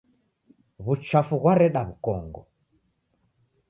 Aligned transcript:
Wuchafu 0.85 1.35
ghwareda 1.41 1.81
wukongo. 1.87 2.41